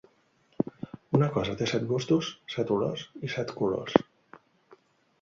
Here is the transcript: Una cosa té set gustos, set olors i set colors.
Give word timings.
Una 1.17 1.27
cosa 1.35 1.53
té 1.59 1.69
set 1.73 1.87
gustos, 1.93 2.31
set 2.57 2.75
olors 2.79 3.07
i 3.29 3.33
set 3.39 3.57
colors. 3.63 3.99